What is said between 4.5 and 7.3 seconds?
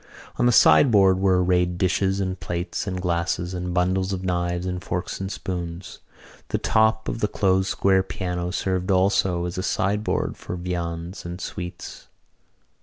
and forks and spoons. The top of the